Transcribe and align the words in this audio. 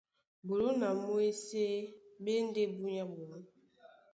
Bulú 0.45 0.69
na 0.81 0.89
mwésé 1.01 1.63
ɓá 2.23 2.31
e 2.39 2.41
ndé 2.47 2.61
búnyá 2.75 3.03
ɓɔɔ́. 3.13 3.39